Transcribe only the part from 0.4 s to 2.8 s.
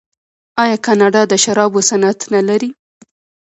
آیا کاناډا د شرابو صنعت نلري؟